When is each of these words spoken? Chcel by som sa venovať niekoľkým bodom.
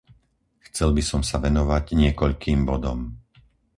Chcel 0.65 0.89
by 0.97 1.03
som 1.11 1.21
sa 1.29 1.37
venovať 1.45 1.85
niekoľkým 2.01 2.59
bodom. 2.69 2.99